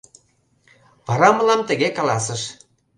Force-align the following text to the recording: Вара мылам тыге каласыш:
Вара 1.07 1.29
мылам 1.37 1.61
тыге 1.69 1.89
каласыш: 1.97 2.41